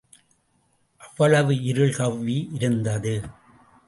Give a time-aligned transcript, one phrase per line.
[1.01, 3.15] அவ்வளவு இருள் கவ்வி இருந்தது.